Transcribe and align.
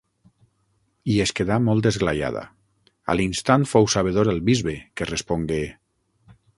I 1.15 1.17
es 1.25 1.33
quedà 1.39 1.57
molt 1.65 1.89
esglaiada. 1.91 2.43
A 3.15 3.19
l’instant 3.21 3.69
fou 3.75 3.89
sabedor 3.99 4.35
el 4.35 4.45
bisbe, 4.53 4.79
que 4.99 5.13
respongué: 5.15 5.65